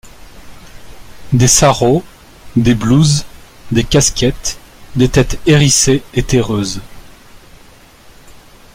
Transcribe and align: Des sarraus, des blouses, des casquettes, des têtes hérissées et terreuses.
Des 1.31 1.47
sarraus, 1.47 2.03
des 2.55 2.73
blouses, 2.73 3.23
des 3.71 3.83
casquettes, 3.83 4.57
des 4.95 5.07
têtes 5.09 5.37
hérissées 5.45 6.01
et 6.15 6.23
terreuses. 6.23 6.81